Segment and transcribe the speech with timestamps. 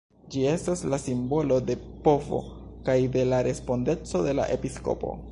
[0.33, 2.39] Ĝi estas la simbolo de la povo
[2.87, 5.13] kaj de la respondeco de la episkopo.